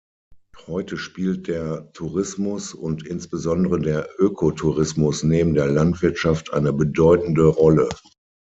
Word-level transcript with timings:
Heute 0.65 0.97
spielt 0.97 1.47
der 1.47 1.91
Tourismus 1.91 2.73
und 2.73 3.05
insbesondere 3.05 3.79
der 3.79 4.09
Ökotourismus 4.17 5.21
neben 5.21 5.53
der 5.53 5.67
Landwirtschaft 5.67 6.51
eine 6.53 6.73
bedeutende 6.73 7.45
Rolle. 7.45 7.87